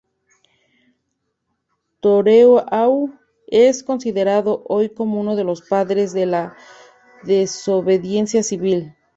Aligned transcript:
Thoreau 2.01 3.03
es 3.51 3.83
considerado 3.83 4.63
hoy 4.67 4.89
como 4.89 5.19
uno 5.21 5.35
de 5.35 5.43
los 5.43 5.61
padres 5.61 6.11
de 6.11 6.25
la 6.25 6.55
desobediencia 7.21 8.41
civil. 8.41 8.95